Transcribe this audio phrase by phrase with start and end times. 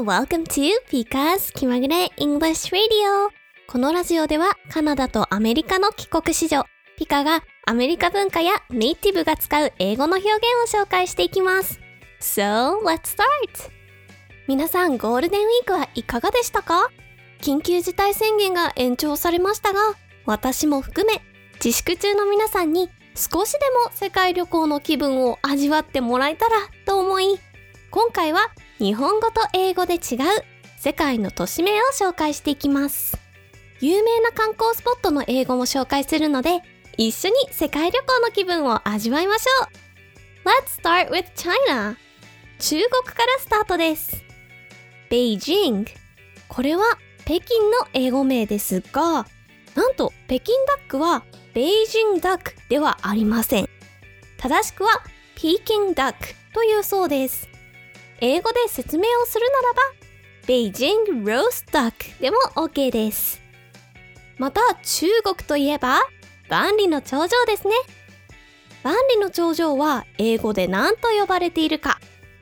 [0.00, 3.28] Welcome to Pika's 気まぐれ English Radio.
[3.68, 6.64] このラジオではカナダとアメリカの帰国子女
[6.96, 11.78] ピカがアメリカ文化やネイティブが使う英語の表現を紹介していきます。
[12.20, 13.70] So, let's start!
[14.48, 16.90] 皆さんゴールデンウィークはいかがでしたか？
[17.40, 19.78] 緊急事態宣言が延長されましたが
[20.26, 21.20] 私も含め
[21.62, 26.56] 自粛中の皆さんに少しでも世界旅行の気分を味わってもらえたら
[26.86, 27.38] と思い
[27.90, 30.00] 今回は日本語と英語で違う
[30.76, 33.16] 世界の都市名を紹介していきます。
[33.80, 36.62] 有名な観光スポットの英語も紹介するので
[36.96, 39.82] 一緒に世界旅行の気分を味わいましょう。
[40.48, 41.96] Let's start with China.
[42.58, 44.24] 中国からスタートです。
[45.10, 45.90] ベイジング
[46.48, 46.82] これは
[47.24, 49.26] 北京の英語名ですが
[49.74, 53.68] なんと北京ダックはベイジングダックではありません。
[54.38, 55.02] 正しくは
[55.36, 57.51] ピーキングダックというそうです。
[58.24, 59.80] 英語で説明をするならば
[60.46, 63.42] ベイジングロースダックでも OK です。
[64.38, 65.98] また中国といえば
[66.48, 67.74] 万里の長城ですね。
[68.84, 71.98] 万里の長城は英語で何と呼ばれているか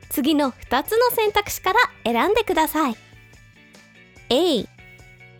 [0.09, 2.95] 次の2つの選択肢から選んでください。
[4.29, 4.59] A.
[4.59, 4.67] The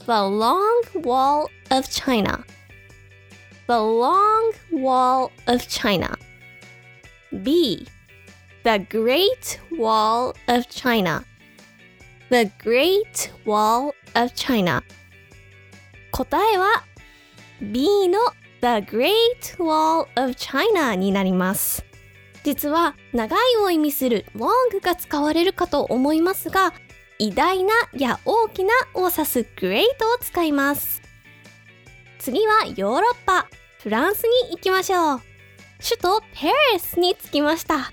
[0.08, 0.64] Long
[1.04, 2.44] Wall of China.
[3.68, 6.18] The Long Wall of China.
[7.32, 7.88] B.
[8.64, 11.26] The Great Wall of China.
[12.30, 14.84] The Great Wall of China.
[16.12, 16.84] 答えは
[17.60, 18.20] B の
[18.62, 21.84] The Great Wall of China になります。
[22.44, 26.74] 実は長いを意味する long が使われるかと思いますが
[27.18, 29.88] 偉大なや大きなを指す great を
[30.22, 31.02] 使います。
[32.20, 33.48] 次はヨーロッパ。
[33.80, 35.22] フランスに行きましょう。
[35.84, 36.28] 首都パ
[36.74, 37.92] リスに着きました。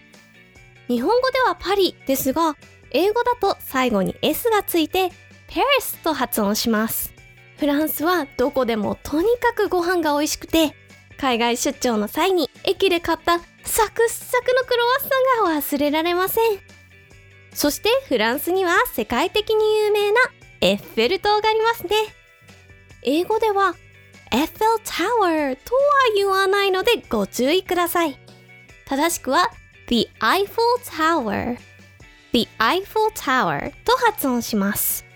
[0.88, 2.56] 日本語ではパリですが
[2.90, 5.10] 英語だと最後に S がついて
[5.48, 7.12] パリスと発音します。
[7.58, 10.74] フランスはどこでもとにかくご飯が美味しくて
[11.18, 16.58] 海外出張の際に駅で買ったサクッサクのクロワッサンが忘れられません。
[17.52, 20.20] そしてフランスには世界的に有名な
[20.60, 21.96] エッフェル塔がありますね。
[23.02, 23.74] 英語では
[24.30, 25.80] エッフェルタワーとは
[26.14, 28.18] 言わないのでご注意ください。
[28.86, 29.50] 正しくは
[29.88, 31.56] The Eiffel Tower.
[32.32, 35.06] The Eiffel Tower と発音します。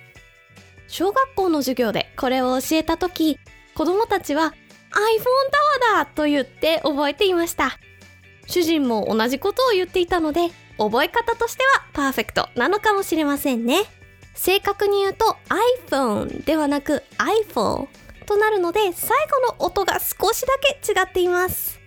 [0.88, 3.38] 小学校の授業でこれを教えた時
[3.74, 4.54] 子供たちは iPhone
[5.82, 7.78] タワーだと言って覚えていました。
[8.46, 13.82] 主人も同じことを言っていたので覚え方としてはパーフェクトなのかもしれませんね。
[14.34, 15.36] 正確に言うと
[15.90, 17.88] iPhone ではなく iPhone
[18.24, 19.10] となるので最
[19.48, 21.81] 後の音が少しだけ違っています。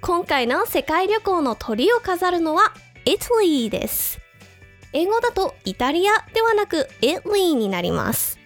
[0.00, 2.72] 今回の世界旅行の鳥を飾るのは
[3.04, 4.20] Italy です。
[4.92, 8.38] 英語だとイタリアではなく Italy になります。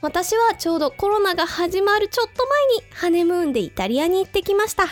[0.00, 4.86] 私はちょうどコロナが始まるちょっと前にハネムーンでイタリアに行ってきました。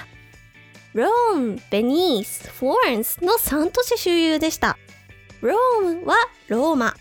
[0.93, 4.77] ローム、ベニース、フローレンスの3都市周遊でした。
[5.41, 6.17] ロームは
[6.49, 6.95] ローマ。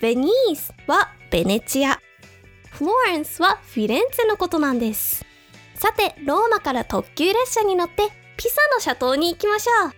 [0.00, 2.00] ベニースはベネチア。
[2.70, 5.24] フローレンスはフィレンツェのことなんです。
[5.84, 8.08] さてローマから特急列車に乗って
[8.38, 9.88] ピサの斜塔に行きましょ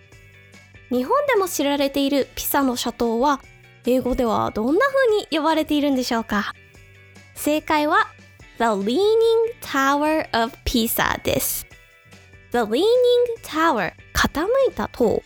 [0.91, 0.93] う。
[0.93, 3.39] 日本でも知られているピサの斜塔は
[3.85, 6.53] 英語ではどんな風に呼ばれているんでしょうか。
[7.35, 7.99] 正解は
[8.57, 8.99] The Leaning
[9.61, 11.65] Tower of Pisa です。
[12.51, 12.83] The Leaning
[13.45, 15.23] Tower 傾いた塔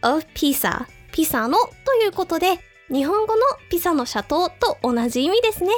[0.00, 2.58] of Pisa ピサのということで
[2.90, 5.70] 日本語のピサの斜塔と同じ意味ですね。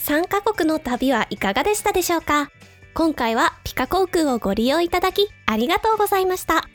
[0.00, 2.50] 3カ国の旅はいかがでしたでしょうか？
[2.94, 6.68] 今回はピカ航空をご利用いただきありがとうございました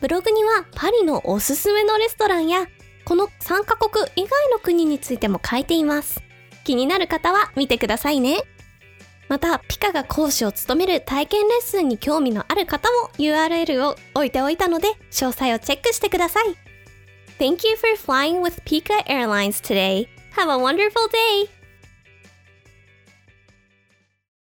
[0.00, 2.66] ブログにはパリのおすすめのレストランや
[3.06, 6.22] この3カ国以外の国についても書いています
[6.64, 8.42] 気になる方は見てくださいね
[9.28, 16.44] またピカが講師を務める体験レッスンに興味のある方も URL を置いておいたので詳細をチェックしてください
[17.38, 20.06] Thank you for flying with Pika Airlines today.
[20.36, 21.53] Have a wonderful day!